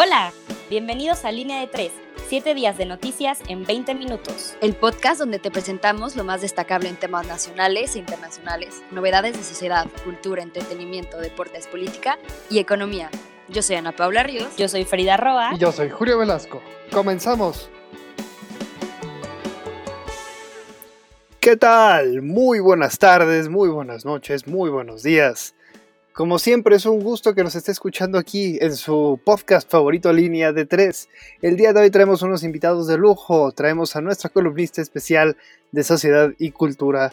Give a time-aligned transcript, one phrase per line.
[0.00, 0.32] Hola,
[0.70, 1.90] bienvenidos a Línea de 3,
[2.28, 4.56] 7 días de noticias en 20 minutos.
[4.60, 9.42] El podcast donde te presentamos lo más destacable en temas nacionales e internacionales, novedades de
[9.42, 12.16] sociedad, cultura, entretenimiento, deportes, política
[12.48, 13.10] y economía.
[13.48, 14.56] Yo soy Ana Paula Ríos.
[14.56, 15.50] Yo soy Frida Roa.
[15.56, 16.62] Y yo soy Julio Velasco.
[16.92, 17.68] Comenzamos.
[21.40, 22.22] ¿Qué tal?
[22.22, 25.56] Muy buenas tardes, muy buenas noches, muy buenos días.
[26.18, 30.52] Como siempre es un gusto que nos esté escuchando aquí en su podcast favorito Línea
[30.52, 31.08] de Tres.
[31.42, 35.36] El día de hoy traemos unos invitados de lujo, traemos a nuestra columnista especial
[35.70, 37.12] de Sociedad y Cultura,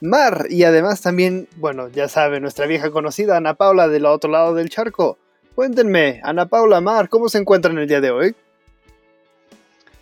[0.00, 4.54] Mar, y además también, bueno, ya sabe, nuestra vieja conocida Ana Paula del otro lado
[4.54, 5.18] del charco.
[5.54, 8.34] Cuéntenme, Ana Paula, Mar, ¿cómo se encuentran el día de hoy?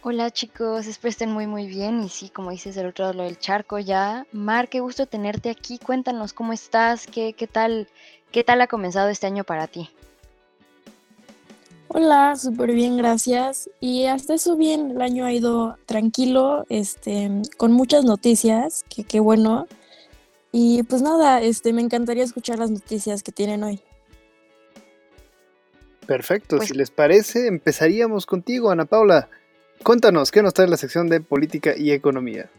[0.02, 3.40] Hola chicos, espero estén muy muy bien y sí, como dices del otro lado del
[3.40, 4.24] charco ya.
[4.30, 7.88] Mar, qué gusto tenerte aquí, cuéntanos cómo estás, qué, qué tal
[8.36, 9.88] ¿Qué tal ha comenzado este año para ti?
[11.88, 13.70] Hola, súper bien, gracias.
[13.80, 19.20] Y hasta eso bien, el año ha ido tranquilo, este, con muchas noticias, que qué
[19.20, 19.66] bueno.
[20.52, 23.80] Y pues nada, este, me encantaría escuchar las noticias que tienen hoy.
[26.07, 29.30] Perfecto, pues si les parece, empezaríamos contigo, Ana Paula.
[29.82, 32.51] Cuéntanos, ¿qué nos trae la sección de política y economía?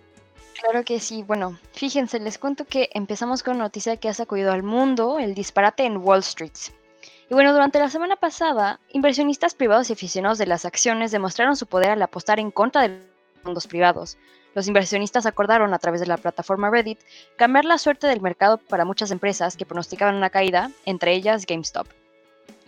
[0.60, 1.24] Claro que sí.
[1.24, 5.84] Bueno, fíjense, les cuento que empezamos con noticia que ha sacudido al mundo, el disparate
[5.84, 6.52] en Wall Street.
[7.30, 11.68] Y bueno, durante la semana pasada, inversionistas privados y aficionados de las acciones demostraron su
[11.68, 14.18] poder al apostar en contra de los fondos privados.
[14.56, 17.00] Los inversionistas acordaron a través de la plataforma Reddit
[17.36, 21.88] cambiar la suerte del mercado para muchas empresas que pronosticaban una caída, entre ellas GameStop.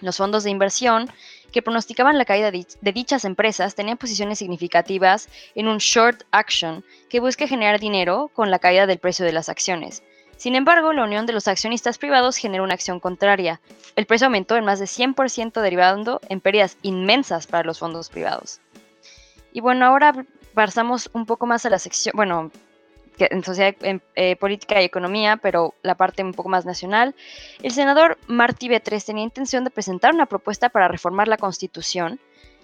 [0.02, 1.10] Los fondos de inversión
[1.52, 7.20] que pronosticaban la caída de dichas empresas tenían posiciones significativas en un short action que
[7.20, 10.04] busca generar dinero con la caída del precio de las acciones.
[10.38, 13.60] Sin embargo, la unión de los accionistas privados generó una acción contraria.
[13.98, 18.62] El precio aumentó en más de 100% derivando en pérdidas inmensas para los fondos privados.
[19.52, 22.52] Y bueno, ahora pasamos un poco más a la sección, bueno,
[23.30, 27.16] en sociedad, en, eh, política y economía, pero la parte un poco más nacional,
[27.62, 32.20] el senador Martí B3 tenía intención de presentar una propuesta para reformar la constitución,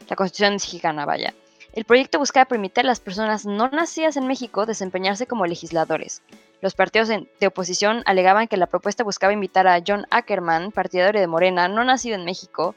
[0.09, 1.33] la constitución mexicana, vaya.
[1.73, 6.21] El proyecto buscaba permitir a las personas no nacidas en México desempeñarse como legisladores.
[6.61, 11.27] Los partidos de oposición alegaban que la propuesta buscaba invitar a John Ackerman, partidario de
[11.27, 12.75] Morena, no nacido en México,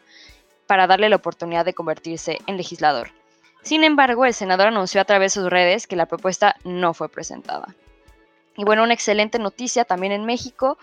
[0.67, 3.13] para darle la oportunidad de convertirse en legislador.
[3.69, 7.11] Sin embargo, el senador anunció a través de sus redes que la propuesta no fue
[7.11, 7.75] presentada.
[8.57, 10.79] Y bueno, una excelente noticia también en México.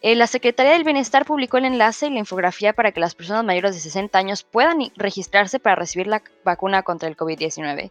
[0.00, 3.44] Eh, la Secretaría del Bienestar publicó el enlace y la infografía para que las personas
[3.44, 7.90] mayores de 60 años puedan registrarse para recibir la vacuna contra el COVID-19.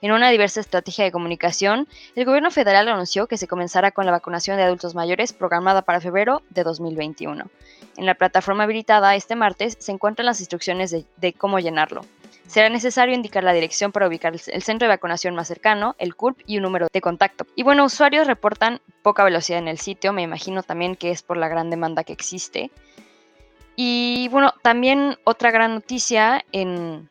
[0.00, 4.12] En una diversa estrategia de comunicación, el gobierno federal anunció que se comenzará con la
[4.12, 7.50] vacunación de adultos mayores programada para febrero de 2021.
[7.98, 12.00] En la plataforma habilitada este martes se encuentran las instrucciones de cómo llenarlo.
[12.46, 16.40] Será necesario indicar la dirección para ubicar el centro de vacunación más cercano, el CURP
[16.46, 17.46] y un número de contacto.
[17.56, 21.36] Y bueno, usuarios reportan poca velocidad en el sitio, me imagino también que es por
[21.36, 22.70] la gran demanda que existe.
[23.76, 27.10] Y bueno, también otra gran noticia en,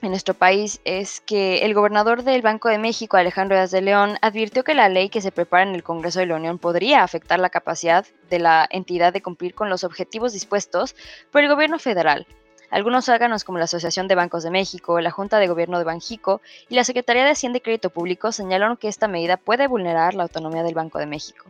[0.00, 4.64] nuestro país es que el gobernador del Banco de México, Alejandro Díaz de León, advirtió
[4.64, 7.50] que la ley que se prepara en el Congreso de la Unión podría afectar la
[7.50, 10.96] capacidad de la entidad de cumplir con los objetivos dispuestos
[11.30, 12.26] por el gobierno federal.
[12.72, 16.40] Algunos órganos como la Asociación de Bancos de México, la Junta de Gobierno de Banjico
[16.70, 20.22] y la Secretaría de Hacienda y Crédito Público señalaron que esta medida puede vulnerar la
[20.22, 21.44] autonomía del Banco de México.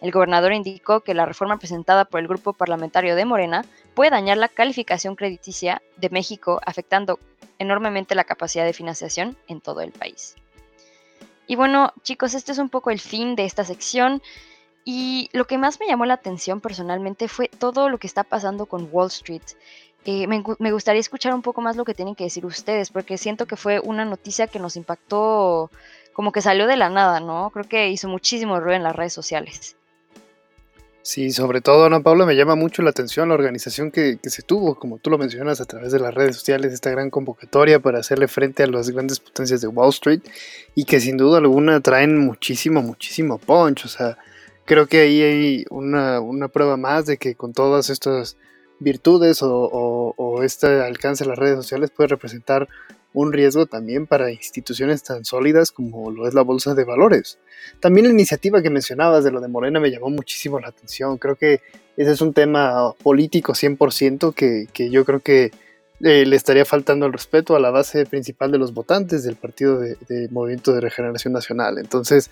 [0.00, 4.38] El gobernador indicó que la reforma presentada por el grupo parlamentario de Morena puede dañar
[4.38, 7.18] la calificación crediticia de México, afectando
[7.58, 10.36] enormemente la capacidad de financiación en todo el país.
[11.48, 14.22] Y bueno, chicos, este es un poco el fin de esta sección.
[14.84, 18.66] Y lo que más me llamó la atención personalmente fue todo lo que está pasando
[18.66, 19.42] con Wall Street.
[20.04, 23.46] Eh, me, gustaría escuchar un poco más lo que tienen que decir ustedes, porque siento
[23.46, 25.70] que fue una noticia que nos impactó
[26.12, 27.50] como que salió de la nada, ¿no?
[27.50, 29.76] Creo que hizo muchísimo ruido en las redes sociales.
[31.02, 34.42] Sí, sobre todo, Ana Paula, me llama mucho la atención la organización que, que, se
[34.42, 38.00] tuvo, como tú lo mencionas, a través de las redes sociales, esta gran convocatoria para
[38.00, 40.20] hacerle frente a las grandes potencias de Wall Street
[40.74, 43.86] y que sin duda alguna traen muchísimo, muchísimo punch.
[43.86, 44.18] O sea,
[44.66, 48.36] creo que ahí hay una, una prueba más de que con todas estas
[48.80, 52.68] virtudes o, este alcance de las redes sociales puede representar
[53.12, 57.38] un riesgo también para instituciones tan sólidas como lo es la bolsa de valores.
[57.80, 61.18] También la iniciativa que mencionabas de lo de Morena me llamó muchísimo la atención.
[61.18, 61.60] Creo que
[61.96, 65.50] ese es un tema político 100% que, yo creo que
[66.00, 69.80] eh, le estaría faltando el respeto a la base principal de los votantes del Partido
[69.80, 71.78] de, Movimiento de Regeneración Nacional.
[71.78, 72.30] Entonces,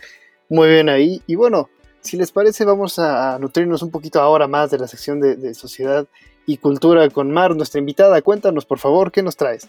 [0.48, 1.22] muy bien ahí.
[1.26, 1.68] Y bueno,
[2.02, 6.06] si les parece, vamos a nutrirnos un poquito ahora más de la sección de sociedad
[6.46, 8.22] y cultura con Mar, nuestra invitada.
[8.22, 9.68] Cuéntanos, por favor, ¿qué nos traes?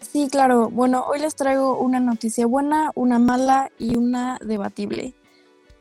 [0.00, 0.70] Sí, claro.
[0.70, 5.14] Bueno, hoy les traigo una noticia buena, una mala y una debatible.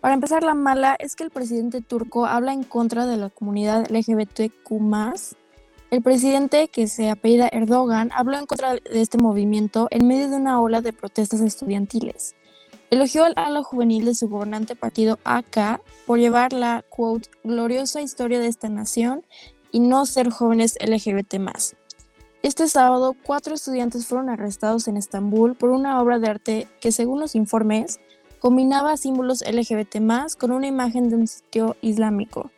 [0.02, 3.90] Para empezar, la mala es que el presidente turco habla en contra de la comunidad
[3.90, 4.72] LGBTQ.
[5.92, 10.36] El presidente, que se apellida Erdogan, habló en contra de este movimiento en medio de
[10.36, 12.36] una ola de protestas estudiantiles.
[12.92, 18.40] Elogió al ala juvenil de su gobernante partido AK por llevar la, quote, gloriosa historia
[18.40, 19.26] de esta nación
[19.72, 21.36] y no ser jóvenes LGBT
[22.44, 27.20] Este sábado, cuatro estudiantes fueron arrestados en Estambul por una obra de arte que, según
[27.20, 28.00] los informes,
[28.40, 29.98] combinaba símbolos LGBT
[30.38, 32.52] con una imagen de un sitio islámico.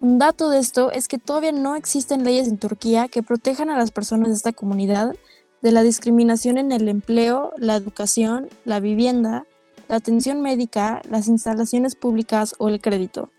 [0.00, 3.76] Un dato de esto es que todavía no existen leyes en Turquía que protejan a
[3.76, 5.16] las personas de esta comunidad
[5.62, 9.46] de la discriminación en el empleo, la educación, la vivienda,
[9.88, 13.30] la atención médica, las instalaciones públicas o el crédito.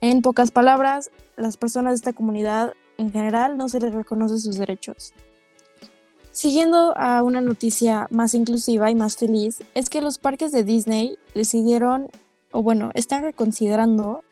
[0.00, 4.56] En pocas palabras, las personas de esta comunidad en general no se les reconoce sus
[4.56, 5.12] derechos.
[6.30, 11.18] Siguiendo a una noticia más inclusiva y más feliz, es que los parques de Disney
[11.34, 12.08] decidieron,
[12.52, 14.24] o bueno, están reconsiderando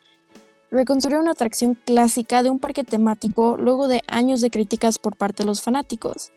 [0.71, 5.43] reconstruir una atracción clásica de un parque temático luego de años de críticas por parte
[5.43, 6.31] de los fanáticos.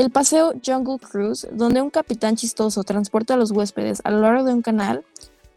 [0.00, 4.44] El paseo Jungle Cruise, donde un capitán chistoso transporta a los huéspedes a lo largo
[4.44, 5.04] de un canal,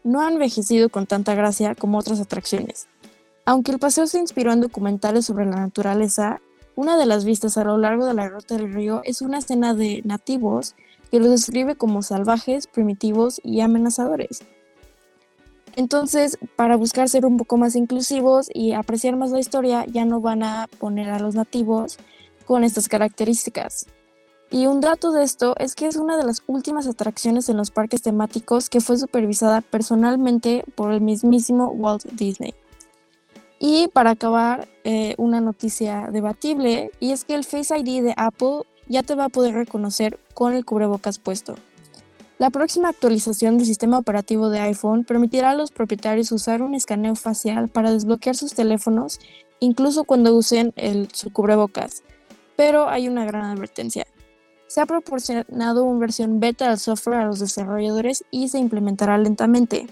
[0.02, 2.86] no ha envejecido con tanta gracia como otras atracciones.
[3.46, 6.42] Aunque el paseo se inspiró en documentales sobre la naturaleza,
[6.76, 9.72] una de las vistas a lo largo de la ruta del río es una escena
[9.72, 10.74] de nativos
[11.10, 14.42] que los describe como salvajes, primitivos y amenazadores.
[15.74, 20.20] Entonces, para buscar ser un poco más inclusivos y apreciar más la historia, ya no
[20.20, 21.96] van a poner a los nativos
[22.44, 23.86] con estas características.
[24.50, 27.70] Y un dato de esto es que es una de las últimas atracciones en los
[27.70, 32.54] parques temáticos que fue supervisada personalmente por el mismísimo Walt Disney.
[33.58, 38.62] Y para acabar, eh, una noticia debatible, y es que el Face ID de Apple
[38.88, 41.54] ya te va a poder reconocer con el cubrebocas puesto.
[42.38, 47.14] La próxima actualización del sistema operativo de iPhone permitirá a los propietarios usar un escaneo
[47.14, 49.20] facial para desbloquear sus teléfonos,
[49.60, 52.02] incluso cuando usen el, su cubrebocas.
[52.56, 54.04] Pero hay una gran advertencia.
[54.74, 59.86] Se ha proporcionado una versión beta del software a los desarrolladores y se implementará lentamente.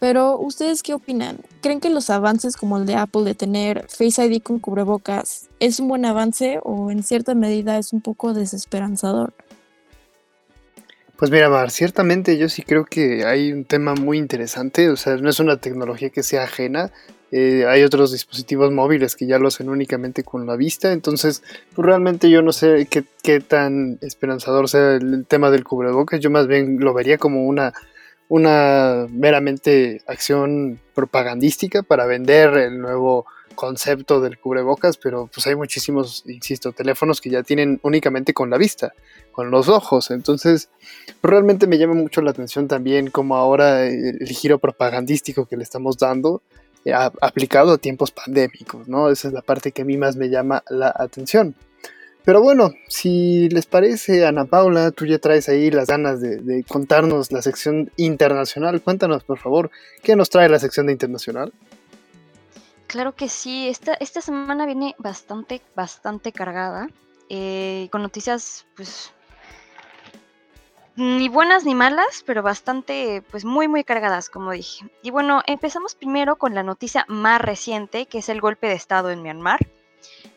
[0.00, 1.38] Pero, ¿ustedes qué opinan?
[1.62, 5.78] ¿Creen que los avances como el de Apple de tener Face ID con cubrebocas es
[5.78, 9.32] un buen avance o en cierta medida es un poco desesperanzador?
[11.18, 15.16] Pues mira, Mar, ciertamente yo sí creo que hay un tema muy interesante, o sea,
[15.16, 16.92] no es una tecnología que sea ajena,
[17.32, 21.42] eh, hay otros dispositivos móviles que ya lo hacen únicamente con la vista, entonces
[21.74, 26.30] pues realmente yo no sé qué, qué tan esperanzador sea el tema del cubrebocas, yo
[26.30, 27.72] más bien lo vería como una
[28.28, 36.22] una meramente acción propagandística para vender el nuevo concepto del cubrebocas, pero pues hay muchísimos,
[36.26, 38.92] insisto, teléfonos que ya tienen únicamente con la vista,
[39.32, 40.12] con los ojos.
[40.12, 40.68] Entonces,
[41.22, 45.98] realmente me llama mucho la atención también como ahora el, giro propagandístico que le estamos
[45.98, 46.42] dando
[46.84, 49.10] eh, aplicado a tiempos pandémicos, ¿no?
[49.10, 51.56] Esa es la parte que a mí más me llama la atención.
[52.26, 57.30] Pero bueno, si les parece, Ana Paula, tú ya traes ahí las ganas de, contarnos
[57.30, 58.82] la sección internacional.
[58.82, 59.70] Cuéntanos, por favor,
[60.02, 61.52] ¿qué nos trae la sección de internacional?
[62.86, 66.88] Claro que sí, esta, esta semana viene bastante, bastante cargada,
[67.28, 69.12] eh, con noticias, pues,
[70.94, 74.88] ni buenas ni malas, pero bastante, pues, muy, muy cargadas, como dije.
[75.02, 79.10] Y bueno, empezamos primero con la noticia más reciente, que es el golpe de Estado
[79.10, 79.66] en Myanmar.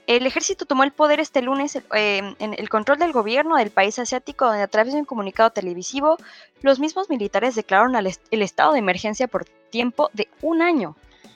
[0.07, 3.99] El ejército tomó el poder este lunes eh, en el control del gobierno del país
[3.99, 6.17] asiático, donde a través de un comunicado televisivo,
[6.61, 10.95] los mismos militares declararon el estado de emergencia por tiempo de un año.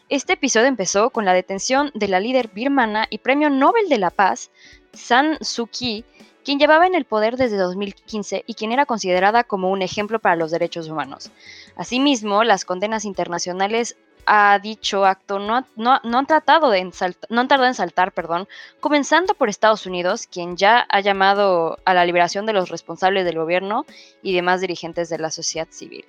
[0.09, 4.09] Este episodio empezó con la detención de la líder birmana y premio Nobel de la
[4.09, 4.51] Paz,
[4.91, 6.03] San Suu Kyi,
[6.43, 10.35] quien llevaba en el poder desde 2015 y quien era considerada como un ejemplo para
[10.35, 11.31] los derechos humanos.
[11.77, 13.95] Asimismo, las condenas internacionales
[14.25, 18.47] a dicho acto no, no, han tratado de no han tardado en saltar, perdón,
[18.81, 23.37] comenzando por Estados Unidos, quien ya ha llamado a la liberación de los responsables del
[23.37, 23.85] gobierno
[24.21, 26.05] y demás dirigentes de la sociedad civil.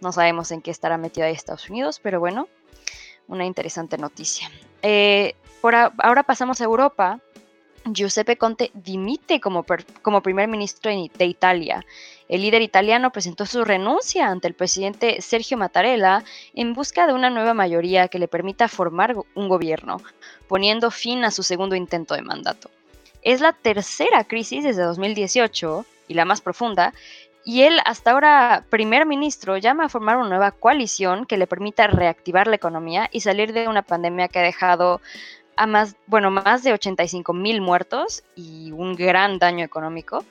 [0.00, 2.48] No sabemos en qué estará metido ahí Estados Unidos, pero bueno,
[3.30, 4.50] una interesante noticia.
[4.82, 7.20] Eh, ahora pasamos a Europa,
[7.86, 9.64] Giuseppe Conte dimite como,
[10.02, 11.84] como primer ministro de Italia.
[12.28, 16.22] El líder italiano presentó su renuncia ante el presidente Sergio Mattarella
[16.54, 20.00] en busca de una nueva mayoría que le permita formar un gobierno,
[20.46, 22.70] poniendo fin a su segundo intento de mandato.
[23.22, 26.92] Es la tercera crisis desde 2018 y la más profunda,
[27.44, 31.86] y él, hasta ahora primer ministro, llama a formar una nueva coalición que le permita
[31.86, 35.00] reactivar la economía y salir de una pandemia que ha dejado
[35.56, 40.24] a más, bueno, más de 85 mil muertos y un gran daño económico.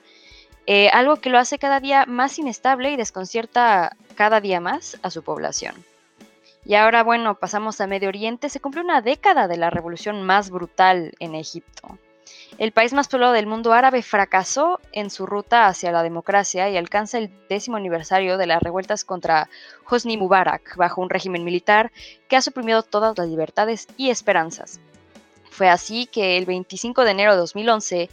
[0.67, 5.09] Eh, algo que lo hace cada día más inestable y desconcierta cada día más a
[5.09, 5.73] su población.
[6.63, 8.49] Y ahora, bueno, pasamos a Medio Oriente.
[8.49, 11.97] Se cumple una década de la revolución más brutal en Egipto.
[12.57, 16.77] El país más poblado del mundo árabe fracasó en su ruta hacia la democracia y
[16.77, 19.49] alcanza el décimo aniversario de las revueltas contra
[19.89, 21.91] Hosni Mubarak bajo un régimen militar
[22.27, 24.79] que ha suprimido todas las libertades y esperanzas.
[25.49, 28.09] Fue así que el 25 de enero de 2011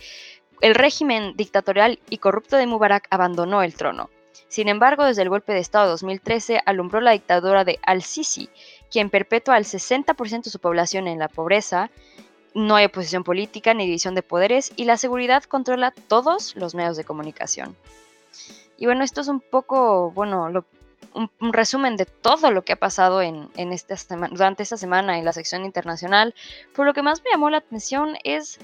[0.62, 4.11] el régimen dictatorial y corrupto de Mubarak abandonó el trono.
[4.49, 8.49] Sin embargo, desde el golpe de Estado de 2013 alumbró la dictadura de Al-Sisi,
[8.90, 11.90] quien perpetúa al 60% de su población en la pobreza
[12.57, 16.97] no hay oposición política ni división de poderes y la seguridad controla todos los medios
[16.97, 17.77] de comunicación.
[18.79, 20.65] Y bueno, esto es un poco, bueno,
[21.13, 23.97] un, resumen de todo lo que ha pasado en, esta
[24.31, 26.35] durante esta semana en la sección internacional.
[26.75, 28.59] Por lo que más me llamó la atención es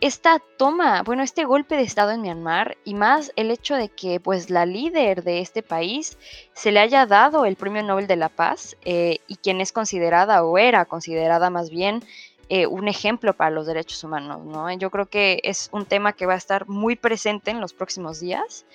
[0.00, 4.20] esta toma, bueno, este golpe de Estado en Myanmar y más el hecho de que
[4.20, 6.18] pues la líder de este país
[6.52, 10.44] se le haya dado el Premio Nobel de la Paz eh, y quien es considerada
[10.44, 12.04] o era considerada más bien
[12.48, 14.70] eh, un ejemplo para los derechos humanos, ¿no?
[14.72, 18.20] Yo creo que es un tema que va a estar muy presente en los próximos
[18.20, 18.66] días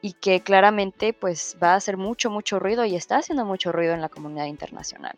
[0.00, 3.94] y que claramente pues va a hacer mucho, mucho ruido y está haciendo mucho ruido
[3.94, 5.16] en la comunidad internacional.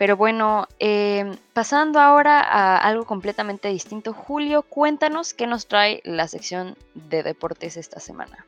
[0.00, 6.26] Pero bueno, em, pasando ahora a algo completamente distinto, Julio, cuéntanos qué nos trae la
[6.26, 8.46] sección de deportes esta semana.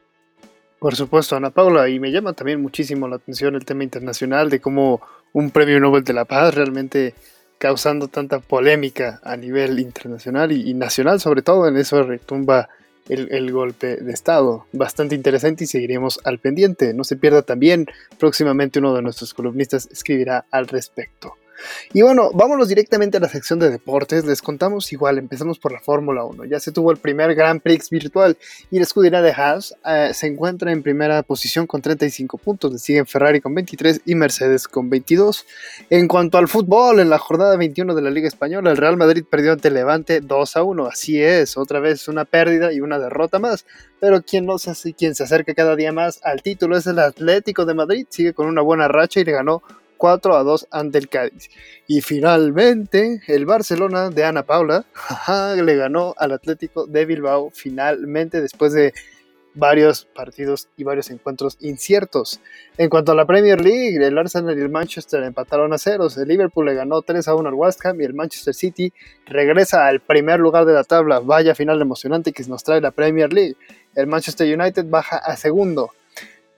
[0.78, 4.61] Por supuesto, Ana Paula, y me llama también muchísimo la atención el tema internacional de
[4.61, 5.02] cómo
[5.33, 7.14] un premio Nobel de la Paz realmente
[7.62, 12.69] causando tanta polémica a nivel internacional y, nacional, sobre todo en eso retumba
[13.09, 14.66] el, golpe de Estado.
[14.73, 16.92] Bastante interesante y seguiremos al pendiente.
[16.92, 17.87] No se pierda también,
[18.19, 21.35] próximamente uno de nuestros columnistas escribirá al respecto.
[21.93, 24.25] Y bueno, vámonos directamente a la sección de deportes.
[24.25, 26.45] Les contamos igual, empezamos por la Fórmula 1.
[26.45, 28.37] Ya se tuvo el primer Grand Prix virtual
[28.71, 32.73] y la escudería de Haas eh, se encuentra en primera posición con 35 puntos.
[32.73, 35.47] Le siguen Ferrari con 23 y Mercedes con 22.
[35.91, 39.25] En cuanto al fútbol, en la jornada 21 de la Liga Española, el Real Madrid
[39.29, 40.87] perdió ante Levante 2 a 1.
[40.87, 43.67] Así es, otra vez una pérdida y una derrota más.
[44.01, 47.65] Pero quien no se, quien se acerca cada día más al título es el Atlético
[47.65, 48.07] de Madrid.
[48.09, 49.63] Sigue con una buena racha y le ganó
[50.03, 51.49] 4 a 2 ante el Cádiz.
[51.87, 54.85] Y finalmente, el Barcelona de Ana Paula
[55.57, 58.93] le ganó al Atlético de Bilbao finalmente después de
[59.55, 62.41] varios partidos y varios encuentros inciertos.
[62.79, 66.27] En cuanto a la Premier League, el Arsenal y el Manchester empataron a ceros, el
[66.27, 68.93] Liverpool le ganó 3 a 1 al West Ham y el Manchester City
[69.27, 71.21] regresa al primer lugar de la tabla.
[71.21, 73.55] Vaya final emocionante que nos trae la Premier League.
[73.95, 75.93] El Manchester United baja a segundo.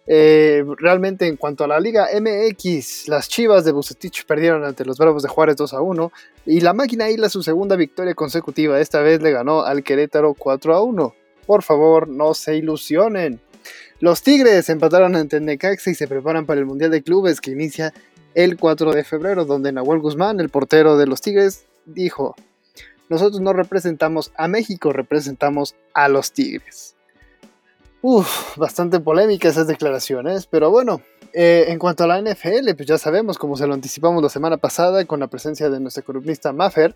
[0.06, 4.98] Eh, realmente en cuanto a la Liga MX, las Chivas de Bucetich perdieron ante los
[4.98, 6.12] Bravos de Juárez 2 a 1
[6.46, 10.74] y la máquina Isla su segunda victoria consecutiva, esta vez le ganó al Querétaro 4
[10.74, 11.14] a 1.
[11.46, 13.40] Por favor, no se ilusionen.
[14.00, 17.94] Los Tigres empataron ante Necaxa y se preparan para el Mundial de Clubes que inicia
[18.34, 22.34] el 4 de febrero, donde Nahuel Guzmán, el portero de los Tigres, dijo,
[23.08, 26.93] nosotros no representamos a México, representamos a los Tigres.
[28.06, 31.00] Uf, bastante polémica esas declaraciones, pero bueno,
[31.32, 34.58] eh, en cuanto a la NFL, pues ya sabemos, como se lo anticipamos la semana
[34.58, 36.94] pasada con la presencia de nuestra columnista Maffer,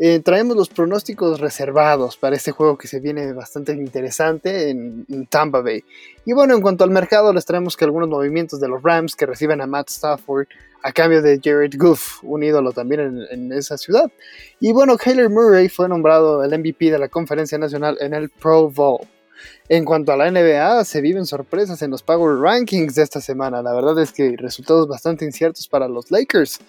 [0.00, 5.60] eh, traemos los pronósticos reservados para este juego que se viene bastante interesante en, Tampa
[5.60, 5.84] Bay.
[6.24, 9.26] Y bueno, en cuanto al mercado, les traemos que algunos movimientos de los Rams que
[9.26, 10.48] reciben a Matt Stafford
[10.82, 14.10] a cambio de Jared Goff, un ídolo también en, en esa ciudad.
[14.58, 18.68] Y bueno, Kyler Murray fue nombrado el MVP de la conferencia nacional en el Pro
[18.68, 19.06] Bowl.
[19.68, 23.62] En cuanto a la NBA, se viven sorpresas en los Power Rankings de esta semana.
[23.62, 26.60] La verdad es que resultados bastante inciertos para los Lakers,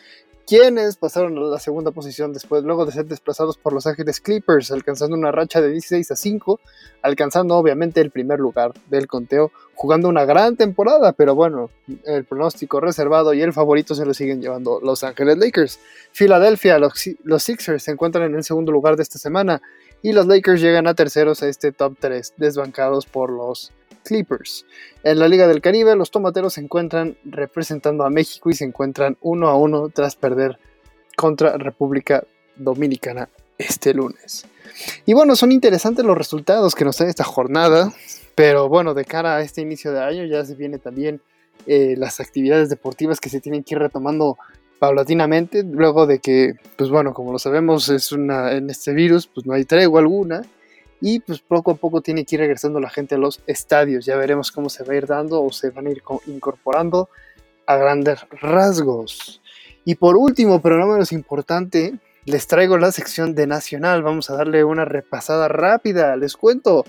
[0.50, 4.72] quienes pasaron a la segunda posición después, luego de ser desplazados por los Ángeles Clippers,
[4.72, 6.60] alcanzando una racha de 16 a 5,
[7.04, 11.70] alcanzando obviamente el primer lugar del conteo, jugando una gran temporada, pero bueno,
[12.04, 15.80] el pronóstico reservado y el favorito se lo siguen llevando Los Ángeles Lakers.
[16.14, 19.62] Filadelfia, los, los Sixers se encuentran en el segundo lugar de esta semana
[20.02, 23.72] y los Lakers llegan a terceros a este top 3, desbancados por los
[24.04, 24.66] Clippers.
[25.04, 29.18] En la Liga del Caribe, los tomateros se encuentran representando a México y se encuentran
[29.22, 30.58] uno a uno tras perder
[31.16, 32.24] contra República
[32.56, 34.46] Dominicana este lunes.
[35.06, 37.94] Y bueno, son interesantes los resultados que nos da esta jornada,
[38.36, 41.22] pero bueno, de cara a este inicio de año ya se vienen también
[41.68, 44.38] eh, las actividades deportivas que se tienen que ir retomando
[44.80, 49.46] paulatinamente, luego de que, pues bueno, como lo sabemos, es una, en este virus, pues
[49.46, 50.42] no hay tregua alguna,
[51.02, 54.16] y pues poco a poco tiene que ir regresando la gente a los estadios, ya
[54.18, 57.10] veremos cómo se va a ir dando o se van a ir incorporando
[57.66, 59.42] a grandes rasgos.
[59.86, 61.94] Y por último, pero no menos importante,
[62.26, 64.04] les traigo la sección de Nacional.
[64.04, 66.16] Vamos a darle una repasada rápida.
[66.16, 66.86] Les cuento.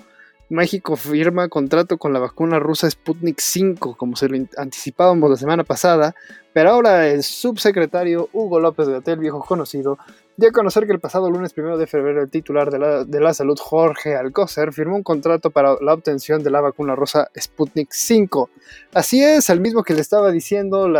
[0.51, 5.63] México firma contrato con la vacuna rusa Sputnik 5, como se lo anticipábamos la semana
[5.63, 6.13] pasada,
[6.51, 9.97] pero ahora el subsecretario Hugo López de viejo conocido,
[10.35, 13.19] dio a conocer que el pasado lunes 1 de febrero el titular de la, de
[13.21, 17.87] la salud Jorge Alcocer firmó un contrato para la obtención de la vacuna rusa Sputnik
[17.89, 18.49] 5.
[18.93, 20.91] Así es, al mismo que le estaba diciendo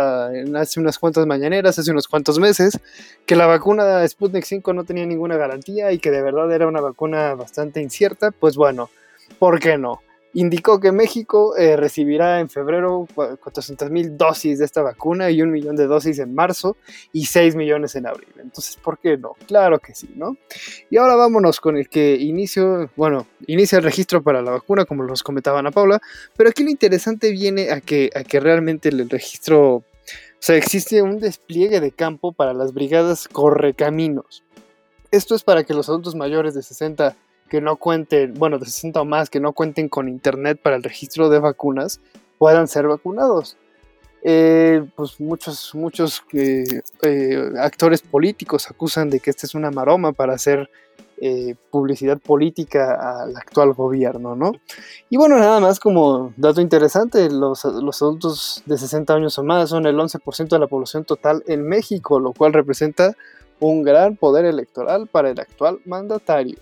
[0.56, 2.80] hace unas cuantas mañaneras, hace unos cuantos meses,
[3.26, 6.80] que la vacuna Sputnik 5 no tenía ninguna garantía y que de verdad era una
[6.80, 8.88] vacuna bastante incierta, pues bueno,
[9.38, 10.00] ¿por qué no?
[10.34, 15.50] Indicó que México eh, recibirá en febrero 400 mil dosis de esta vacuna y un
[15.50, 16.78] millón de dosis en marzo
[17.12, 18.32] y 6 millones en abril.
[18.38, 19.32] Entonces, ¿por qué no?
[19.46, 20.38] Claro que sí, ¿no?
[20.88, 25.02] Y ahora vámonos con el que inicio, bueno, inicia el registro para la vacuna, como
[25.02, 26.00] los comentaba Ana Paula,
[26.34, 29.84] pero aquí lo interesante viene a que, a que realmente el registro, o
[30.38, 34.44] sea, existe un despliegue de campo para las brigadas correcaminos.
[35.10, 37.14] Esto es para que los adultos mayores de 60
[37.52, 40.82] que no cuenten, bueno, de 60 o más, que no cuenten con internet para el
[40.82, 42.00] registro de vacunas,
[42.38, 43.58] puedan ser vacunados.
[44.22, 46.64] Eh, pues muchos, muchos eh,
[47.02, 50.70] eh, actores políticos acusan de que esta es una maroma para hacer
[51.70, 54.50] publicidad política al actual gobierno, ¿no?
[55.08, 59.68] Y bueno, nada más como dato interesante, los, los adultos de 60 años o más
[59.68, 63.14] son el 11% de la población total en México, lo cual representa
[63.60, 66.56] un gran poder electoral para el actual mandatario.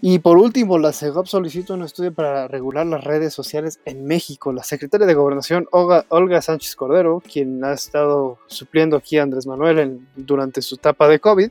[0.00, 4.52] Y por último, la CEGOP solicitó un estudio para regular las redes sociales en México.
[4.52, 10.00] La secretaria de Gobernación, Olga, Sánchez Cordero, quien ha estado supliendo aquí a Andrés Manuel
[10.14, 11.50] durante su etapa de COVID,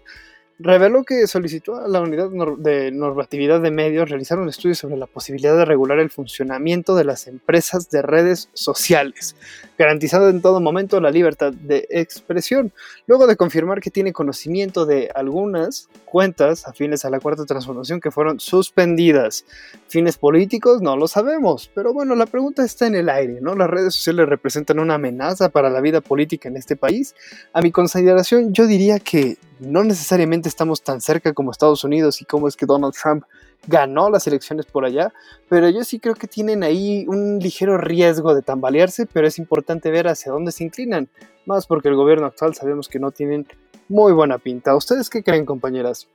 [0.59, 5.07] reveló que solicitó a la Unidad de Normatividad de Medios realizar un estudio sobre la
[5.07, 9.35] posibilidad de regular el funcionamiento de las empresas de redes sociales,
[9.77, 12.73] garantizando en todo momento la libertad de expresión,
[13.05, 18.11] luego de confirmar que tiene conocimiento de algunas cuentas afines a la cuarta transformación que
[18.11, 19.45] fueron suspendidas.
[19.87, 23.55] Fines políticos no lo sabemos, pero bueno, la pregunta está en el aire, ¿no?
[23.55, 27.15] Las redes sociales representan una amenaza para la vida política en este país.
[27.53, 32.25] A mi consideración, yo diría que no necesariamente estamos tan cerca como Estados Unidos y
[32.25, 33.23] cómo es que Donald Trump
[33.65, 35.13] ganó las elecciones por allá,
[35.49, 39.89] pero yo sí creo que tienen ahí un ligero riesgo de tambalearse, pero es importante
[39.91, 41.09] ver hacia dónde se inclinan,
[41.45, 43.45] más porque el gobierno actual sabemos que no tienen
[43.89, 44.75] muy buena pinta.
[44.75, 46.07] ¿Ustedes qué creen, compañeras?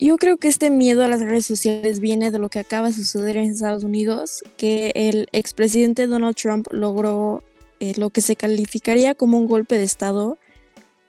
[0.00, 2.94] Yo creo que este miedo a las redes sociales viene de lo que acaba de
[2.94, 7.44] suceder en Estados Unidos, que el expresidente Donald Trump logró
[7.78, 10.36] eh, lo que se calificaría como un golpe de Estado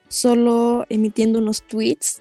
[0.08, 2.20] solo emitiendo unos tweets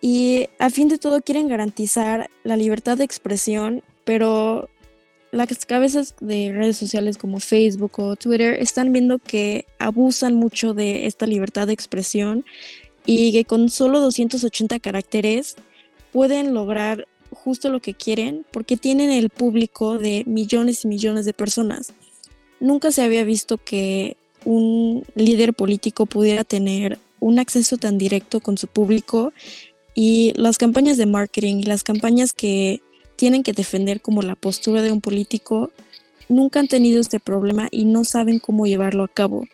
[0.00, 4.68] y a fin de todo quieren garantizar la libertad de expresión, pero
[5.32, 11.06] las cabezas de redes sociales como Facebook o Twitter están viendo que abusan mucho de
[11.06, 12.44] esta libertad de expresión
[13.06, 15.56] y que con solo 280 caracteres
[16.12, 21.32] pueden lograr justo lo que quieren porque tienen el público de millones y millones de
[21.32, 21.92] personas.
[22.58, 28.58] Nunca se había visto que un líder político pudiera tener un acceso tan directo con
[28.58, 29.32] su público
[29.94, 32.80] y las campañas de marketing y las campañas que
[33.16, 35.70] tienen que defender como la postura de un político
[36.28, 39.46] nunca han tenido este problema y no saben cómo llevarlo a cabo.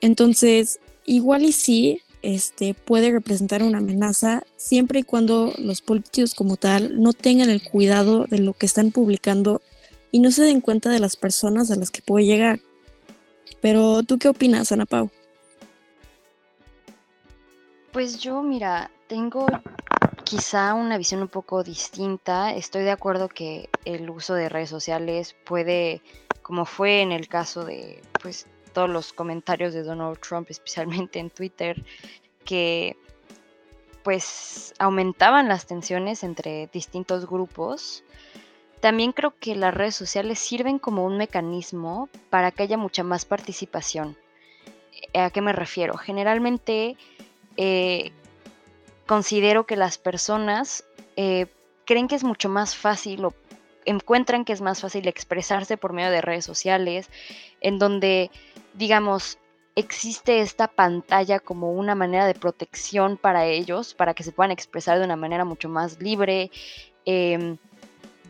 [0.00, 6.56] Entonces, igual y sí, este, puede representar una amenaza siempre y cuando los políticos como
[6.56, 9.60] tal no tengan el cuidado de lo que están publicando
[10.10, 12.60] y no se den cuenta de las personas a las que puede llegar.
[13.60, 15.10] Pero, ¿tú qué opinas, Ana Pau?
[17.92, 19.46] Pues yo, mira, tengo
[20.24, 22.54] quizá una visión un poco distinta.
[22.54, 26.00] Estoy de acuerdo que el uso de redes sociales puede,
[26.40, 31.28] como fue en el caso de pues todos los comentarios de Donald Trump, especialmente en
[31.28, 31.84] Twitter,
[32.46, 32.96] que
[34.02, 38.04] pues aumentaban las tensiones entre distintos grupos.
[38.80, 43.26] También creo que las redes sociales sirven como un mecanismo para que haya mucha más
[43.26, 44.16] participación.
[45.12, 45.98] ¿A qué me refiero?
[45.98, 46.96] Generalmente
[47.56, 48.12] eh,
[49.06, 50.84] considero que las personas
[51.16, 51.46] eh,
[51.84, 53.34] creen que es mucho más fácil o
[53.84, 57.08] encuentran que es más fácil expresarse por medio de redes sociales,
[57.60, 58.30] en donde,
[58.74, 59.38] digamos,
[59.74, 64.98] existe esta pantalla como una manera de protección para ellos, para que se puedan expresar
[64.98, 66.50] de una manera mucho más libre.
[67.04, 67.56] Em,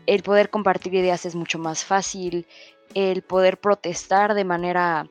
[0.05, 2.47] el poder compartir ideas es mucho más fácil,
[2.93, 5.07] el poder protestar de manera,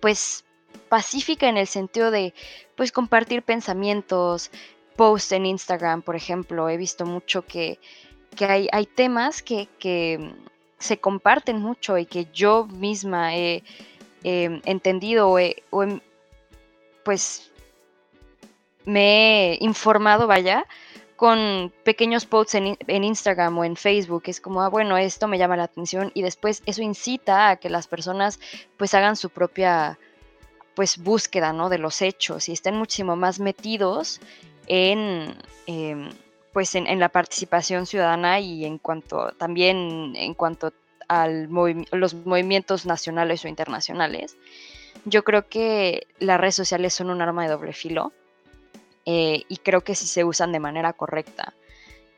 [0.00, 0.44] pues,
[0.88, 2.34] pacífica en el sentido de,
[2.78, 4.52] pues, compartir pensamientos,
[4.94, 7.80] posts en Instagram, por ejemplo, he visto mucho que,
[8.38, 9.68] hay, hay, temas que,
[10.78, 13.64] se comparten mucho y que yo misma he
[14.22, 15.40] entendido o,
[17.02, 17.50] pues
[18.84, 20.64] me he informado, vaya,
[21.16, 24.22] con pequeños posts en, en, Instagram o en Facebook.
[24.26, 27.70] Es como, ah, bueno, esto me llama la atención y después eso incita a que
[27.70, 28.38] las personas
[28.76, 29.98] pues hagan su propia
[30.78, 31.70] pues búsqueda, ¿no?
[31.70, 34.20] De los hechos y estén muchísimo más metidos
[34.68, 35.34] en...
[35.66, 36.10] Em,
[36.52, 40.72] pues en, la participación ciudadana y en cuanto también en cuanto
[41.08, 44.36] a los movimientos nacionales o internacionales.
[45.04, 48.12] Yo creo que las redes sociales son un arma de doble filo
[49.04, 51.54] eh, y creo que si se usan de manera correcta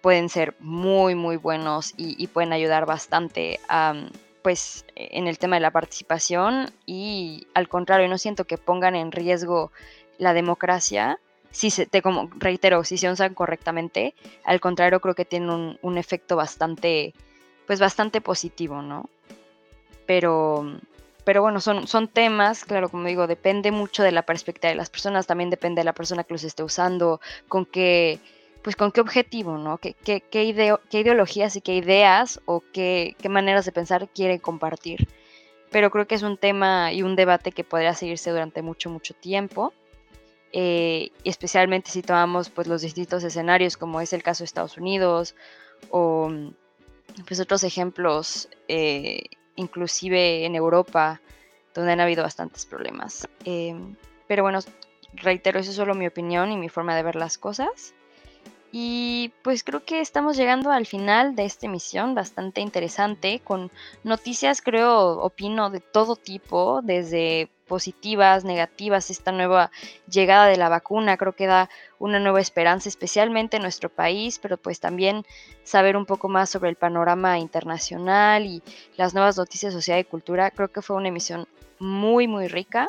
[0.03, 3.59] pueden ser muy muy buenos y, pueden ayudar bastante
[4.42, 9.12] pues en el tema de la participación y al contrario no siento que pongan en
[9.12, 9.72] riesgo
[10.18, 11.18] la democracia
[11.50, 15.79] si se te como reitero si se usan correctamente al contrario creo que tienen un,
[15.83, 17.14] un efecto bastante
[17.66, 19.09] pues bastante positivo no
[20.07, 20.81] pero
[21.24, 24.90] pero bueno, son, son temas, claro, como digo, depende mucho de la perspectiva de las
[24.90, 28.18] personas, también depende de la persona que los esté usando, con qué,
[28.62, 29.79] pues con qué objetivo, ¿no?
[29.79, 35.09] ¿Qué, qué, qué, ideologías y qué ideas o qué, maneras de pensar quiere compartir?
[35.70, 39.14] Pero creo que es un tema y un debate que podría seguirse durante mucho, mucho
[39.14, 39.73] tiempo.
[40.53, 45.37] Eh, especialmente si tomamos pues los distintos escenarios como es el caso de Estados Unidos
[45.90, 46.29] o
[47.29, 49.23] pues otros ejemplos eh,
[49.55, 51.20] inclusive en Europa,
[51.75, 53.29] donde han habido bastantes problemas.
[53.44, 53.94] Em,
[54.27, 54.59] pero bueno,
[55.14, 57.94] reitero, eso es solo mi opinión y mi forma de ver las cosas.
[58.72, 63.70] Y pues creo que estamos llegando al final de esta emisión bastante interesante, con
[64.04, 69.70] noticias, creo, opino, de todo tipo, desde positivas, negativas, esta nueva
[70.09, 74.56] llegada de la vacuna creo que da una nueva esperanza, especialmente en nuestro país, pero
[74.56, 75.24] pues también
[75.62, 78.61] saber un poco más sobre el panorama internacional y
[78.96, 81.46] las nuevas noticias de sociedad y cultura, creo que fue una emisión
[81.78, 82.88] muy, muy rica.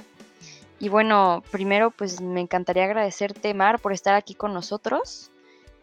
[0.80, 5.30] Y bueno, primero pues me encantaría agradecerte, Mar, por estar aquí con nosotros.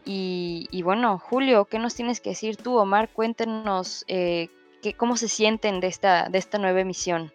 [0.05, 3.09] Y, bueno, Julio, ¿qué nos tienes que decir tú, Omar?
[3.09, 4.49] Cuéntenos eh,
[4.97, 7.31] cómo se sienten de esta, de esta nueva emisión.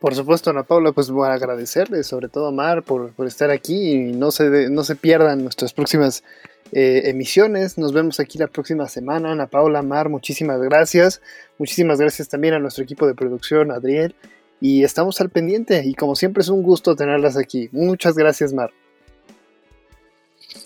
[0.00, 3.92] Por supuesto, Ana Paula, pues voy a agradecerle, sobre todo a Mar, por, estar aquí
[3.92, 6.24] y no se, no se pierdan nuestras próximas
[6.72, 7.76] eh, emisiones.
[7.76, 9.32] Nos vemos aquí la próxima semana.
[9.32, 11.20] Ana Paula, Mar, muchísimas gracias.
[11.58, 14.14] Muchísimas gracias también a nuestro equipo de producción, Adriel.
[14.60, 17.68] Y estamos al pendiente y como siempre es un gusto tenerlas aquí.
[17.72, 18.70] Muchas gracias, Mar.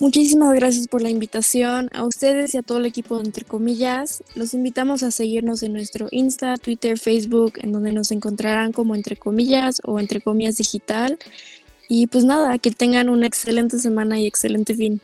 [0.00, 4.24] Muchísimas gracias por la invitación a ustedes y a todo el equipo de Entre Comillas.
[4.34, 9.16] Los invitamos a seguirnos en nuestro Insta, Twitter, Facebook, en donde nos encontrarán como Entre
[9.16, 11.18] Comillas o Entre Comillas Digital.
[11.88, 15.00] Y pues nada, que tengan una excelente semana y excelente fin.